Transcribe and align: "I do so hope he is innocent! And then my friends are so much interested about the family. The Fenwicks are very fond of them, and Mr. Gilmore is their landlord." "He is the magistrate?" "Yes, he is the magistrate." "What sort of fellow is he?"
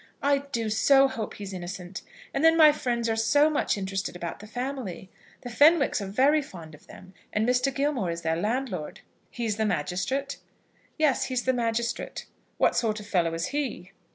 "I 0.23 0.39
do 0.51 0.71
so 0.71 1.07
hope 1.07 1.35
he 1.35 1.43
is 1.43 1.53
innocent! 1.53 2.01
And 2.33 2.43
then 2.43 2.57
my 2.57 2.71
friends 2.71 3.07
are 3.07 3.15
so 3.15 3.51
much 3.51 3.77
interested 3.77 4.15
about 4.15 4.39
the 4.39 4.47
family. 4.47 5.11
The 5.41 5.51
Fenwicks 5.51 6.01
are 6.01 6.07
very 6.07 6.41
fond 6.41 6.73
of 6.73 6.87
them, 6.87 7.13
and 7.31 7.47
Mr. 7.47 7.71
Gilmore 7.71 8.09
is 8.09 8.23
their 8.23 8.35
landlord." 8.35 9.01
"He 9.29 9.45
is 9.45 9.57
the 9.57 9.63
magistrate?" 9.67 10.37
"Yes, 10.97 11.25
he 11.25 11.35
is 11.35 11.43
the 11.43 11.53
magistrate." 11.53 12.25
"What 12.57 12.75
sort 12.75 12.99
of 12.99 13.05
fellow 13.05 13.35
is 13.35 13.49
he?" 13.49 13.91